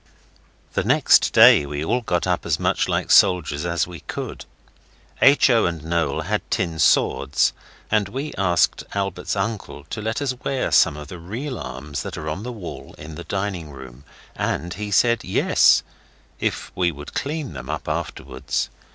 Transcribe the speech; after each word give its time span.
The 0.73 0.83
next 0.83 1.31
day 1.31 1.63
we 1.67 1.85
all 1.85 2.01
got 2.01 2.25
up 2.25 2.43
as 2.43 2.59
much 2.59 2.89
like 2.89 3.11
soldiers 3.11 3.67
as 3.67 3.85
we 3.85 3.99
could. 3.99 4.45
H. 5.21 5.47
O. 5.51 5.67
and 5.67 5.83
Noel 5.83 6.21
had 6.21 6.41
tin 6.49 6.79
swords, 6.79 7.53
and 7.91 8.09
we 8.09 8.33
asked 8.35 8.83
Albert's 8.95 9.35
uncle 9.35 9.83
to 9.91 10.01
let 10.01 10.19
us 10.19 10.33
wear 10.43 10.71
some 10.71 10.97
of 10.97 11.09
the 11.09 11.19
real 11.19 11.59
arms 11.59 12.01
that 12.01 12.17
are 12.17 12.29
on 12.29 12.41
the 12.41 12.51
wall 12.51 12.95
in 12.97 13.13
the 13.13 13.25
dining 13.25 13.69
room. 13.69 14.03
And 14.35 14.73
he 14.73 14.89
said, 14.89 15.23
'Yes', 15.23 15.83
if 16.39 16.71
we 16.73 16.91
would 16.91 17.13
clean 17.13 17.53
them 17.53 17.69
up 17.69 17.87
afterwards. 17.87 18.69